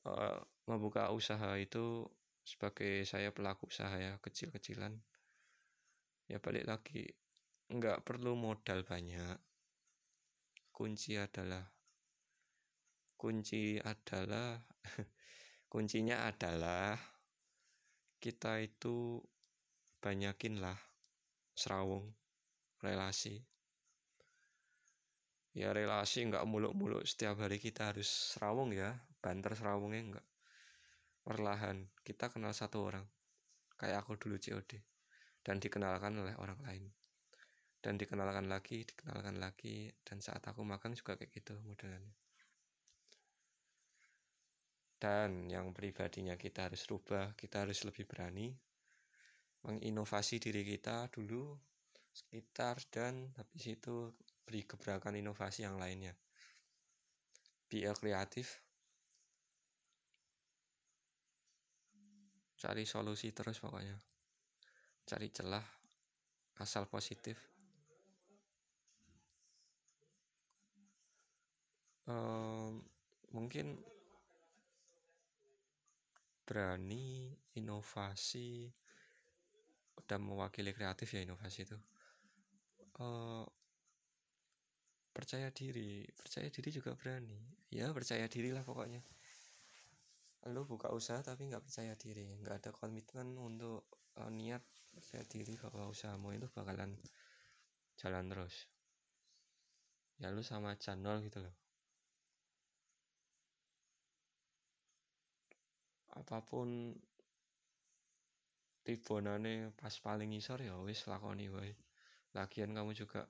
Uh, 0.00 0.40
membuka 0.64 1.12
usaha 1.12 1.60
itu 1.60 2.08
sebagai 2.40 3.04
saya 3.04 3.36
pelaku 3.36 3.68
usaha 3.68 3.92
ya 4.00 4.16
kecil-kecilan. 4.24 4.96
Ya 6.24 6.40
balik 6.40 6.64
lagi 6.64 7.04
nggak 7.68 8.00
perlu 8.00 8.32
modal 8.32 8.80
banyak. 8.80 9.36
Kunci 10.72 11.20
adalah 11.20 11.68
kunci 13.20 13.76
adalah 13.76 14.56
kuncinya 15.72 16.24
adalah 16.24 17.09
kita 18.20 18.60
itu 18.60 19.16
banyakinlah 20.04 20.76
serawung 21.56 22.04
relasi. 22.84 23.40
Ya 25.56 25.72
relasi 25.72 26.28
nggak 26.28 26.44
muluk-muluk 26.44 27.08
setiap 27.08 27.40
hari 27.40 27.56
kita 27.56 27.90
harus 27.90 28.36
serawung 28.36 28.76
ya 28.76 28.92
banter 29.24 29.56
serawungnya 29.56 30.00
nggak. 30.14 30.26
Perlahan 31.24 31.88
kita 32.04 32.28
kenal 32.28 32.52
satu 32.52 32.84
orang 32.84 33.08
kayak 33.80 34.04
aku 34.04 34.20
dulu 34.20 34.36
COD 34.36 34.76
dan 35.40 35.56
dikenalkan 35.56 36.12
oleh 36.20 36.36
orang 36.36 36.60
lain. 36.68 36.92
Dan 37.80 37.96
dikenalkan 37.96 38.52
lagi 38.52 38.84
dikenalkan 38.84 39.40
lagi 39.40 39.88
dan 40.04 40.20
saat 40.20 40.44
aku 40.44 40.60
makan 40.60 40.92
juga 40.92 41.16
kayak 41.16 41.32
gitu 41.32 41.56
modelannya 41.64 42.12
dan 45.00 45.48
yang 45.48 45.72
pribadinya 45.72 46.36
kita 46.36 46.68
harus 46.68 46.84
rubah 46.86 47.32
kita 47.34 47.64
harus 47.64 47.82
lebih 47.88 48.04
berani 48.04 48.52
menginovasi 49.64 50.36
diri 50.36 50.64
kita 50.64 51.08
dulu 51.08 51.56
sekitar 52.10 52.80
dan 52.90 53.32
habis 53.38 53.64
itu 53.70 54.12
beri 54.44 54.66
gebrakan 54.66 55.14
inovasi 55.14 55.62
yang 55.62 55.78
lainnya. 55.78 56.16
Be 57.70 57.86
kreatif 57.94 58.58
cari 62.60 62.84
solusi 62.84 63.30
terus 63.30 63.62
pokoknya. 63.62 63.96
Cari 65.06 65.28
celah 65.30 65.64
asal 66.60 66.90
positif. 66.90 67.38
Um, 72.10 72.82
mungkin 73.30 73.78
berani 76.50 77.30
inovasi 77.54 78.66
dan 80.02 80.26
mewakili 80.26 80.74
kreatif 80.74 81.14
ya 81.14 81.22
inovasi 81.22 81.62
itu. 81.62 81.78
Uh, 82.98 83.46
percaya 85.14 85.54
diri 85.54 86.02
percaya 86.18 86.50
diri 86.50 86.74
juga 86.74 86.98
berani. 86.98 87.38
Ya 87.70 87.94
percaya 87.94 88.26
diri 88.26 88.50
lah 88.50 88.66
pokoknya. 88.66 88.98
Lu 90.50 90.66
buka 90.66 90.90
usaha 90.90 91.22
tapi 91.22 91.46
nggak 91.46 91.62
percaya 91.62 91.94
diri 91.94 92.26
nggak 92.42 92.66
ada 92.66 92.70
komitmen 92.74 93.38
untuk 93.38 93.86
uh, 94.18 94.26
niat 94.26 94.66
percaya 94.90 95.22
diri 95.22 95.54
bahwa 95.54 95.86
usahamu 95.86 96.34
itu 96.34 96.50
bakalan 96.50 96.98
jalan 97.94 98.26
terus. 98.26 98.66
Ya 100.18 100.34
lu 100.34 100.42
sama 100.42 100.74
channel 100.74 101.22
gitu 101.22 101.46
loh 101.46 101.69
apa 106.16 106.42
pun 106.42 106.94
tibonane 108.82 109.70
pas 109.76 109.94
paling 110.02 110.34
ngisor 110.34 110.64
ya 110.64 110.74
wis 110.82 111.06
lakoni 111.06 111.46
wae. 111.52 111.74
Lagian 112.34 112.74
kamu 112.74 112.94
juga 112.94 113.26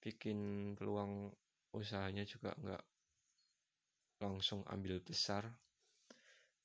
bikin 0.00 0.72
peluang 0.78 1.32
usahanya 1.76 2.24
juga 2.24 2.54
nggak 2.56 2.82
langsung 4.18 4.66
ambil 4.66 4.98
besar 4.98 5.46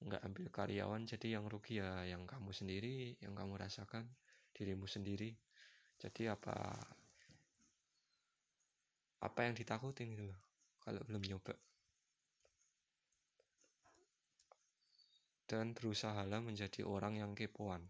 nggak 0.04 0.20
ambil 0.28 0.46
karyawan 0.52 1.08
jadi 1.08 1.40
yang 1.40 1.48
rugi 1.48 1.80
ya 1.80 2.04
yang 2.04 2.28
kamu 2.28 2.52
sendiri 2.52 3.16
yang 3.24 3.32
kamu 3.38 3.56
rasakan 3.56 4.04
dirimu 4.52 4.84
sendiri. 4.84 5.32
Jadi 6.02 6.28
apa 6.28 6.56
apa 9.24 9.40
yang 9.48 9.56
ditakutin 9.56 10.12
gitu 10.12 10.28
loh 10.28 10.40
kalau 10.84 11.00
belum 11.08 11.24
nyoba 11.24 11.56
dan 15.54 15.78
berusahalah 15.78 16.42
menjadi 16.42 16.82
orang 16.82 17.22
yang 17.22 17.38
kepoan. 17.38 17.86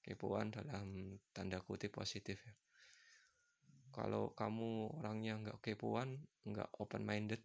Kepoan 0.00 0.56
dalam 0.56 1.20
tanda 1.36 1.60
kutip 1.60 1.92
positif 1.92 2.40
ya. 2.40 2.54
Kalau 3.92 4.32
kamu 4.32 4.96
orangnya 5.04 5.36
nggak 5.36 5.60
kepoan, 5.60 6.16
nggak 6.48 6.80
open 6.80 7.04
minded, 7.04 7.44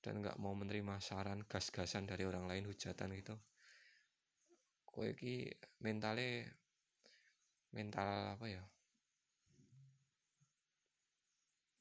dan 0.00 0.24
nggak 0.24 0.40
mau 0.40 0.56
menerima 0.56 0.96
saran 1.04 1.44
gas-gasan 1.44 2.08
dari 2.08 2.24
orang 2.24 2.48
lain 2.48 2.64
hujatan 2.64 3.12
gitu, 3.20 3.36
kue 4.88 5.12
ki 5.12 5.52
mentalnya 5.84 6.48
mental 7.76 8.08
apa 8.32 8.46
ya? 8.48 8.64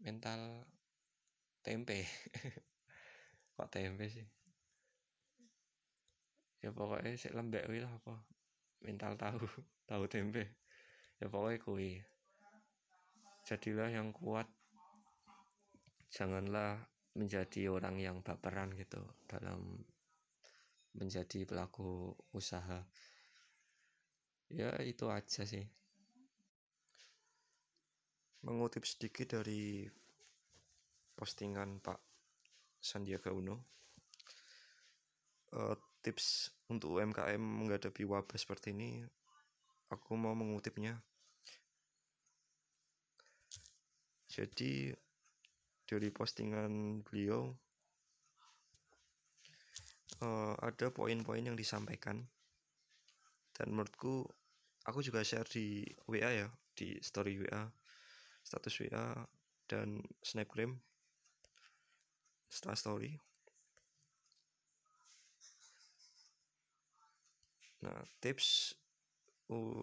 Mental 0.04 0.68
tempe. 1.64 2.04
Kok 3.56 3.70
tempe 3.72 4.06
sih? 4.12 4.41
Ya 6.62 6.70
pokoknya 6.70 7.18
sik 7.18 7.34
lembek 7.34 7.66
kuwi 7.66 7.82
lah 7.82 7.90
apa 7.90 8.16
mental 8.86 9.14
tahu 9.18 9.42
tahu 9.90 10.04
tempe. 10.10 10.58
Ya 11.22 11.30
pokoknya 11.30 11.58
kuwi. 11.62 11.92
Jadilah 13.46 13.90
yang 13.90 14.10
kuat. 14.14 14.50
Janganlah 16.12 16.82
menjadi 17.16 17.72
orang 17.72 18.00
yang 18.00 18.18
baperan 18.20 18.72
gitu 18.76 19.00
dalam 19.28 19.80
menjadi 20.98 21.48
pelaku 21.48 22.12
usaha. 22.36 22.84
Ya 24.52 24.76
itu 24.84 25.08
aja 25.08 25.48
sih. 25.48 25.64
Mengutip 28.44 28.84
sedikit 28.84 29.40
dari 29.40 29.86
postingan 31.16 31.78
Pak 31.80 32.02
Sandiaga 32.82 33.30
Uno 33.30 33.62
uh, 35.54 35.78
tips 36.02 36.50
untuk 36.68 36.98
UMKM 36.98 37.40
menghadapi 37.40 38.04
wabah 38.06 38.38
seperti 38.38 38.74
ini, 38.74 39.06
aku 39.94 40.18
mau 40.18 40.34
mengutipnya. 40.34 40.98
Jadi 44.32 44.90
dari 45.86 46.08
postingan 46.10 47.04
beliau 47.04 47.52
uh, 50.24 50.56
ada 50.64 50.88
poin-poin 50.88 51.44
yang 51.44 51.58
disampaikan 51.60 52.24
dan 53.52 53.68
menurutku 53.76 54.24
aku 54.88 55.04
juga 55.04 55.22
share 55.28 55.46
di 55.52 55.84
WA 56.08 56.32
ya 56.32 56.48
di 56.74 56.96
story 57.04 57.44
WA 57.44 57.68
status 58.42 58.74
WA 58.82 59.20
dan 59.68 60.00
snapgram 60.24 60.80
setelah 62.48 62.80
story 62.80 63.12
Nah, 67.82 68.02
tips 68.22 68.78
uh, 69.50 69.82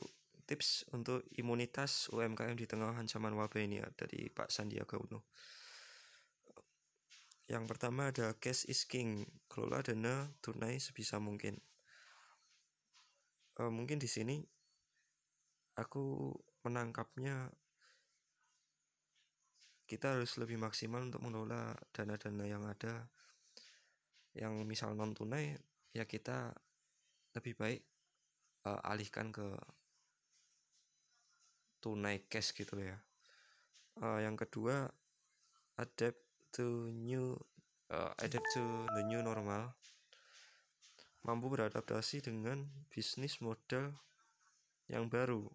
tips 0.49 0.89
untuk 0.97 1.27
imunitas 1.37 2.09
UMKM 2.09 2.57
di 2.57 2.65
tengah 2.65 2.97
ancaman 2.97 3.37
wabah 3.37 3.61
ini 3.61 3.85
ya, 3.85 3.89
dari 3.93 4.33
Pak 4.33 4.49
Sandiaga 4.49 4.97
Uno. 4.97 5.29
Yang 7.49 7.65
pertama 7.69 8.13
ada 8.13 8.37
cash 8.37 8.65
is 8.69 8.85
king, 8.85 9.25
kelola 9.49 9.85
dana 9.85 10.29
tunai 10.41 10.81
sebisa 10.81 11.21
mungkin. 11.21 11.61
uh, 13.59 13.73
mungkin 13.73 13.99
di 13.99 14.07
sini 14.07 14.39
aku 15.75 16.35
menangkapnya 16.63 17.51
kita 19.89 20.19
harus 20.19 20.37
lebih 20.37 20.61
maksimal 20.61 21.01
untuk 21.09 21.25
mengelola 21.25 21.73
dana-dana 21.97 22.45
yang 22.45 22.63
ada 22.69 23.09
yang 24.37 24.53
misal 24.69 24.93
non 24.93 25.17
tunai 25.17 25.57
ya 25.97 26.05
kita 26.05 26.53
lebih 27.39 27.55
baik 27.55 27.81
uh, 28.67 28.83
alihkan 28.91 29.31
ke 29.31 29.47
tunai 31.79 32.27
cash 32.27 32.51
gitu 32.53 32.75
ya. 32.83 32.99
Uh, 34.03 34.19
yang 34.23 34.35
kedua 34.35 34.91
adapt 35.79 36.19
to 36.51 36.91
new 36.91 37.39
uh, 37.95 38.11
adapt 38.19 38.47
to 38.55 38.63
the 38.99 39.03
new 39.07 39.23
normal. 39.23 39.71
Mampu 41.23 41.51
beradaptasi 41.51 42.23
dengan 42.23 42.67
bisnis 42.91 43.43
model 43.43 43.91
yang 44.91 45.07
baru. 45.11 45.47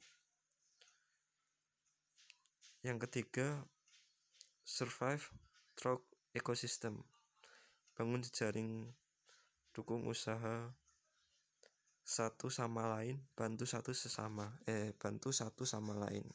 Yang 2.83 3.07
ketiga 3.07 3.63
survive 4.67 5.23
through 5.79 6.03
ecosystem. 6.35 6.99
Bangun 7.95 8.21
jejaring 8.21 8.91
dukung 9.71 10.05
usaha 10.05 10.69
satu 12.03 12.51
sama 12.51 12.83
lain 12.99 13.15
bantu 13.31 13.63
satu 13.63 13.95
sesama 13.95 14.51
eh 14.67 14.91
bantu 14.99 15.31
satu 15.31 15.63
sama 15.63 15.95
lain. 15.95 16.27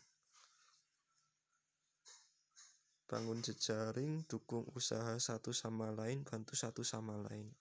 Bangun 3.09 3.41
jejaring 3.45 4.25
dukung 4.25 4.65
usaha 4.73 5.17
satu 5.21 5.53
sama 5.53 5.93
lain 5.93 6.25
bantu 6.25 6.57
satu 6.57 6.81
sama 6.81 7.21
lain. 7.29 7.53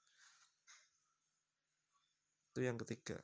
Itu 2.52 2.64
yang 2.64 2.80
ketiga. 2.80 3.20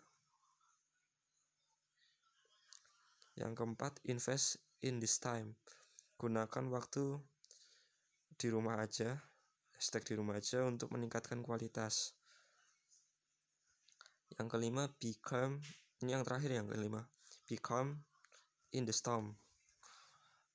Yang 3.39 3.51
keempat 3.55 4.03
invest 4.07 4.59
in 4.83 4.99
this 4.99 5.19
time. 5.19 5.55
Gunakan 6.19 6.71
waktu 6.71 7.19
di 8.39 8.47
rumah 8.51 8.83
aja 8.83 9.19
hashtag 9.83 10.03
di 10.07 10.13
rumah 10.15 10.39
aja 10.39 10.63
untuk 10.63 10.95
meningkatkan 10.95 11.43
kualitas 11.43 12.15
yang 14.37 14.47
kelima 14.49 14.89
become. 14.97 15.61
Ini 16.01 16.19
yang 16.19 16.23
terakhir 16.25 16.51
yang 16.51 16.67
kelima. 16.67 17.05
Become 17.45 18.01
in 18.73 18.83
the 18.83 18.95
storm. 18.95 19.37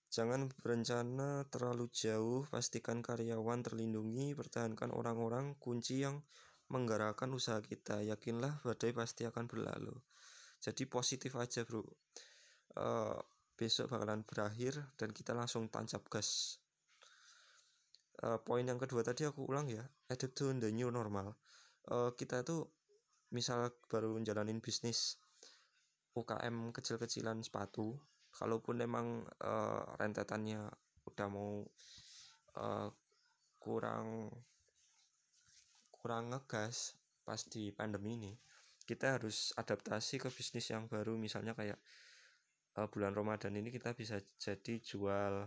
Jangan 0.09 0.49
berencana 0.65 1.45
terlalu 1.53 1.93
jauh. 1.93 2.45
Pastikan 2.49 3.05
karyawan 3.05 3.61
terlindungi. 3.61 4.33
Pertahankan 4.33 4.91
orang-orang. 4.93 5.57
Kunci 5.61 6.03
yang 6.05 6.25
menggerakkan 6.73 7.29
usaha 7.33 7.61
kita. 7.61 8.05
Yakinlah 8.05 8.65
badai 8.65 8.93
pasti 8.93 9.29
akan 9.29 9.45
berlalu. 9.49 9.95
Jadi 10.59 10.85
positif 10.89 11.37
aja 11.39 11.63
bro. 11.65 11.85
Uh, 12.79 13.17
besok 13.59 13.91
bakalan 13.91 14.23
berakhir 14.23 14.79
dan 14.95 15.11
kita 15.11 15.35
langsung 15.35 15.67
tancap 15.67 16.07
gas. 16.07 16.61
Uh, 18.19 18.39
poin 18.43 18.67
yang 18.67 18.79
kedua 18.79 19.07
tadi 19.07 19.27
aku 19.27 19.47
ulang 19.47 19.71
ya. 19.71 19.83
Adapt 20.11 20.35
to 20.35 20.51
the 20.57 20.71
new 20.73 20.91
normal. 20.91 21.39
Uh, 21.89 22.13
kita 22.17 22.43
tuh 22.43 22.67
misal 23.35 23.73
baru 23.89 24.17
menjalanin 24.17 24.61
bisnis 24.61 25.21
UKM 26.17 26.73
kecil-kecilan 26.73 27.45
sepatu 27.45 27.95
kalaupun 28.33 28.81
emang 28.81 29.23
uh, 29.45 29.85
rentetannya 30.01 30.67
udah 31.09 31.29
mau 31.31 31.65
uh, 32.59 32.89
kurang 33.59 34.33
kurang 35.93 36.31
ngegas 36.33 36.97
pas 37.27 37.41
di 37.45 37.69
pandemi 37.75 38.17
ini 38.17 38.33
kita 38.89 39.21
harus 39.21 39.53
adaptasi 39.53 40.17
ke 40.17 40.33
bisnis 40.33 40.73
yang 40.73 40.89
baru. 40.89 41.21
Misalnya 41.21 41.53
kayak 41.53 41.77
uh, 42.81 42.89
bulan 42.89 43.13
Ramadan 43.13 43.53
ini 43.53 43.69
kita 43.69 43.93
bisa 43.93 44.17
jadi 44.41 44.81
jual 44.81 45.45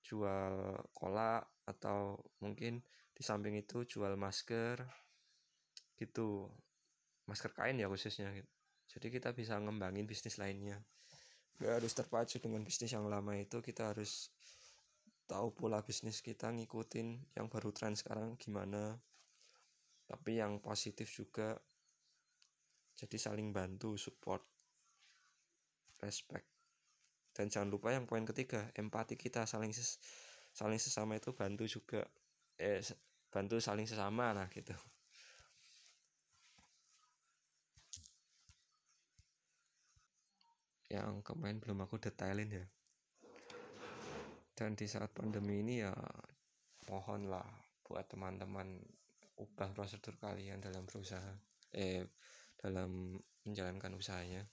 jual 0.00 0.54
kolak 0.96 1.44
atau 1.68 2.16
mungkin 2.40 2.80
di 3.12 3.20
samping 3.20 3.60
itu 3.60 3.84
jual 3.84 4.16
masker 4.16 4.80
gitu 6.00 6.48
masker 7.24 7.52
kain 7.56 7.80
ya 7.80 7.88
khususnya 7.88 8.28
gitu. 8.36 8.50
jadi 8.96 9.06
kita 9.18 9.28
bisa 9.32 9.56
ngembangin 9.56 10.04
bisnis 10.04 10.36
lainnya. 10.36 10.76
Gak 11.58 11.80
harus 11.80 11.92
terpacu 11.96 12.36
dengan 12.42 12.62
bisnis 12.66 12.92
yang 12.92 13.06
lama 13.08 13.32
itu 13.38 13.62
kita 13.64 13.94
harus 13.94 14.28
tahu 15.24 15.56
pola 15.56 15.80
bisnis 15.80 16.20
kita 16.20 16.52
ngikutin 16.52 17.34
yang 17.34 17.46
baru 17.48 17.72
tren 17.72 17.96
sekarang 17.96 18.36
gimana. 18.36 19.00
Tapi 20.04 20.36
yang 20.36 20.60
positif 20.60 21.08
juga 21.08 21.56
jadi 22.94 23.16
saling 23.16 23.50
bantu 23.50 23.96
support 23.96 24.44
respect. 26.04 26.44
Dan 27.34 27.50
jangan 27.50 27.72
lupa 27.72 27.90
yang 27.90 28.04
poin 28.04 28.22
ketiga 28.28 28.68
empati 28.76 29.16
kita 29.16 29.48
saling 29.48 29.72
ses 29.72 29.98
saling 30.54 30.78
sesama 30.78 31.16
itu 31.18 31.32
bantu 31.34 31.64
juga. 31.66 32.04
Eh 32.60 32.84
bantu 33.32 33.58
saling 33.58 33.88
sesama 33.88 34.30
lah 34.30 34.46
gitu 34.52 34.76
yang 40.94 41.20
kemarin 41.26 41.58
belum 41.58 41.82
aku 41.82 41.98
detailin 41.98 42.50
ya. 42.50 42.66
Dan 44.54 44.78
di 44.78 44.86
saat 44.86 45.10
pandemi 45.10 45.66
ini 45.66 45.82
ya 45.82 45.90
mohonlah 46.86 47.44
buat 47.82 48.06
teman-teman 48.06 48.78
ubah 49.34 49.74
prosedur 49.74 50.14
kalian 50.22 50.62
dalam 50.62 50.86
berusaha 50.86 51.34
eh 51.74 52.06
dalam 52.54 53.18
menjalankan 53.42 53.92
usahanya. 53.98 54.46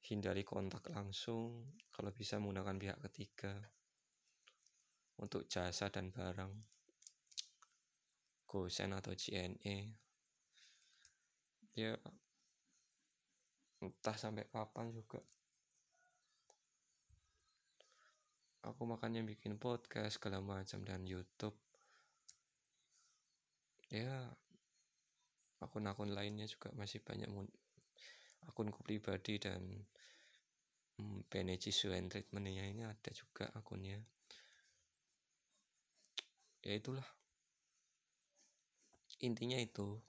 Hindari 0.00 0.46
kontak 0.46 0.88
langsung 0.94 1.74
kalau 1.92 2.14
bisa 2.14 2.40
menggunakan 2.40 2.78
pihak 2.80 2.98
ketiga 3.10 3.52
untuk 5.20 5.44
jasa 5.44 5.92
dan 5.92 6.08
barang 6.08 6.48
gosen 8.48 8.90
atau 8.96 9.12
JNE 9.14 9.94
ya 11.78 11.94
entah 13.80 14.16
sampai 14.18 14.48
kapan 14.50 14.90
juga 14.90 15.22
aku 18.60 18.82
makanya 18.84 19.24
bikin 19.24 19.56
podcast 19.56 20.20
segala 20.20 20.44
macam 20.44 20.84
dan 20.84 21.08
YouTube. 21.08 21.56
Ya 23.90 24.30
akun-akun 25.60 26.16
lainnya 26.16 26.48
juga 26.48 26.72
masih 26.72 27.04
banyak 27.04 27.28
akunku 28.48 28.80
pribadi 28.80 29.36
dan 29.36 29.60
hmm, 30.96 31.28
beneficial 31.28 31.92
and 31.92 32.08
treatmentnya 32.08 32.64
ini 32.64 32.84
ada 32.84 33.10
juga 33.12 33.48
akunnya. 33.56 34.00
Ya 36.64 36.76
itulah. 36.76 37.04
Intinya 39.20 39.60
itu 39.60 40.00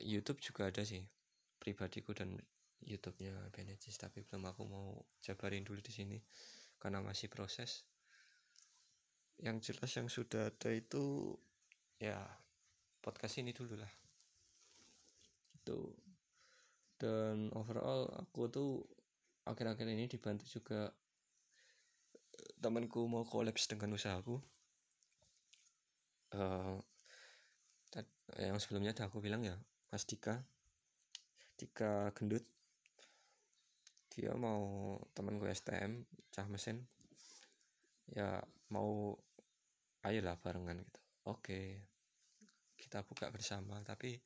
YouTube 0.00 0.40
juga 0.40 0.70
ada 0.70 0.86
sih 0.86 1.04
pribadiku 1.58 2.14
dan 2.14 2.38
YouTube-nya 2.84 3.50
Benecis 3.50 3.98
tapi 3.98 4.22
belum 4.22 4.46
aku 4.46 4.62
mau 4.68 4.88
jabarin 5.24 5.66
dulu 5.66 5.82
di 5.82 5.92
sini 5.92 6.18
karena 6.78 7.02
masih 7.02 7.26
proses. 7.26 7.86
Yang 9.38 9.74
jelas 9.74 9.90
yang 9.94 10.08
sudah 10.10 10.50
ada 10.50 10.70
itu 10.74 11.34
ya 11.98 12.18
podcast 13.02 13.38
ini 13.38 13.54
dulu 13.54 13.78
lah. 13.78 13.92
Itu 15.58 15.94
dan 16.98 17.54
overall 17.54 18.10
aku 18.18 18.50
tuh 18.50 18.70
akhir-akhir 19.46 19.86
ini 19.86 20.10
dibantu 20.10 20.44
juga 20.50 20.90
eh, 22.34 22.52
temanku 22.58 23.06
mau 23.06 23.22
kolaps 23.22 23.70
dengan 23.70 23.94
usahaku. 23.94 24.42
Uh, 26.28 26.76
yang 28.36 28.60
sebelumnya 28.60 28.92
ada 28.92 29.08
aku 29.08 29.24
bilang 29.24 29.40
ya 29.46 29.56
Mas 29.88 30.04
Dika. 30.04 30.44
Dika 31.56 32.12
gendut 32.12 32.44
dia 34.18 34.34
mau 34.34 34.98
temen 35.14 35.38
gue 35.38 35.46
STM 35.46 36.02
cah 36.34 36.50
mesin 36.50 36.82
ya 38.10 38.42
mau 38.74 39.14
ayolah 40.02 40.34
barengan 40.42 40.82
gitu. 40.82 41.00
Oke 41.30 41.86
kita 42.74 43.06
buka 43.06 43.30
bersama. 43.30 43.78
Tapi 43.86 44.18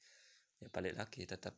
ya 0.65 0.73
balik 0.73 0.97
lagi 0.97 1.29
tetap 1.29 1.53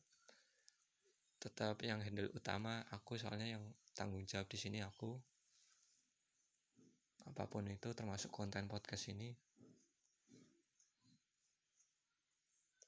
tetap 1.39 1.79
yang 1.85 2.03
handle 2.03 2.33
utama 2.35 2.83
aku 2.91 3.15
soalnya 3.15 3.55
yang 3.55 3.63
tanggung 3.95 4.27
jawab 4.27 4.51
di 4.51 4.59
sini 4.59 4.83
aku. 4.83 5.15
Apa 7.31 7.47
pun 7.47 7.71
itu 7.71 7.95
termasuk 7.95 8.35
konten 8.35 8.67
podcast 8.67 9.15
ini. 9.15 9.31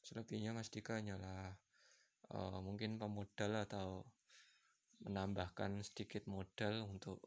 Selebihnya 0.03 0.55
Mas 0.55 0.71
Dika 0.75 0.99
hanyalah 0.99 1.55
uh, 2.35 2.59
mungkin 2.63 2.99
pemodal 2.99 3.63
atau 3.63 4.03
menambahkan 5.05 5.85
sedikit 5.85 6.25
modal 6.31 6.89
untuk 6.89 7.21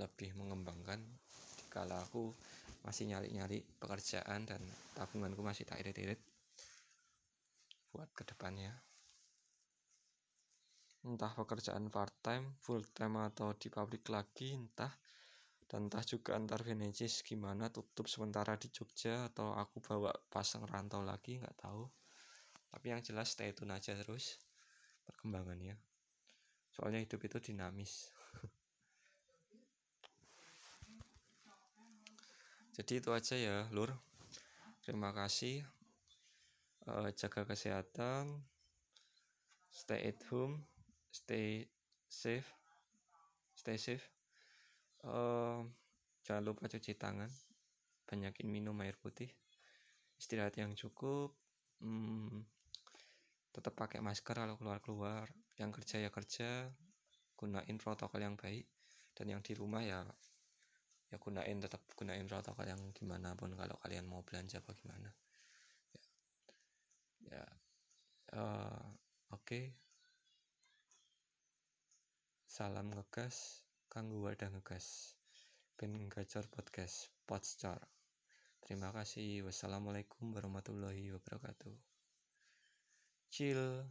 lebih 0.00 0.32
mengembangkan. 0.36 1.02
Kalau 1.68 1.98
aku 2.00 2.22
masih 2.86 3.10
nyari-nyari 3.10 3.60
pekerjaan 3.82 4.46
dan 4.48 4.62
tabunganku 4.94 5.42
masih 5.42 5.66
tak 5.66 5.82
irit-irit 5.82 6.20
buat 7.90 8.08
ke 8.12 8.28
depannya 8.28 8.76
entah 11.06 11.30
pekerjaan 11.38 11.86
part 11.86 12.10
time, 12.18 12.58
full 12.58 12.82
time 12.90 13.22
atau 13.22 13.54
di 13.54 13.70
pabrik 13.70 14.10
lagi 14.10 14.58
entah. 14.58 14.90
Dan 15.66 15.90
entah 15.90 16.02
juga 16.02 16.38
antar 16.38 16.62
Venesis 16.62 17.26
gimana 17.26 17.70
tutup 17.70 18.06
sementara 18.06 18.54
di 18.54 18.70
Jogja 18.70 19.26
atau 19.30 19.54
aku 19.54 19.82
bawa 19.82 20.14
pasang 20.30 20.62
rantau 20.66 21.02
lagi 21.02 21.38
nggak 21.42 21.58
tahu. 21.58 21.86
Tapi 22.70 22.86
yang 22.90 23.02
jelas 23.02 23.34
stay 23.34 23.50
tune 23.50 23.74
aja 23.74 23.94
terus 23.98 24.38
perkembangannya 25.06 25.74
soalnya 26.76 27.00
hidup 27.00 27.24
itu 27.24 27.40
dinamis. 27.40 28.12
Jadi 32.76 33.00
itu 33.00 33.08
aja 33.16 33.32
ya 33.32 33.64
lur. 33.72 33.88
Terima 34.84 35.08
kasih. 35.16 35.64
Uh, 36.84 37.08
jaga 37.16 37.48
kesehatan. 37.48 38.28
Stay 39.72 40.12
at 40.12 40.20
home. 40.28 40.60
Stay 41.08 41.64
safe. 42.04 42.44
Stay 43.56 43.80
safe. 43.80 44.04
Uh, 45.00 45.64
jangan 46.28 46.52
lupa 46.52 46.68
cuci 46.68 46.92
tangan. 47.00 47.32
Banyakin 48.04 48.52
minum 48.52 48.76
air 48.84 49.00
putih. 49.00 49.32
Istirahat 50.20 50.60
yang 50.60 50.76
cukup. 50.76 51.32
Hmm, 51.80 52.44
tetap 53.56 53.72
pakai 53.72 54.04
masker 54.04 54.36
kalau 54.36 54.60
keluar-keluar 54.60 55.32
yang 55.56 55.72
kerja 55.72 56.00
ya 56.00 56.10
kerja 56.12 56.68
gunain 57.36 57.76
protokol 57.80 58.20
yang 58.20 58.36
baik 58.36 58.68
dan 59.16 59.32
yang 59.32 59.40
di 59.40 59.52
rumah 59.56 59.80
ya 59.84 60.04
ya 61.12 61.16
gunain 61.16 61.56
tetap 61.60 61.80
gunain 61.96 62.24
protokol 62.28 62.66
yang 62.68 62.80
gimana 62.92 63.32
pun 63.38 63.52
kalau 63.56 63.76
kalian 63.80 64.04
mau 64.04 64.20
belanja 64.26 64.60
bagaimana 64.60 65.08
ya, 67.30 67.40
ya. 67.40 67.44
Uh, 68.34 68.82
oke. 69.32 69.46
Okay. 69.46 69.64
salam 72.56 72.88
ngegas 72.88 73.62
kanggo 73.92 74.24
wadah 74.24 74.48
ngegas. 74.48 75.16
Ben 75.76 75.92
gacor 76.08 76.48
podcast 76.48 77.12
podstar. 77.28 77.76
Terima 78.64 78.90
kasih. 78.96 79.44
Wassalamualaikum 79.44 80.32
warahmatullahi 80.32 81.12
wabarakatuh. 81.12 81.76
Chill 83.28 83.84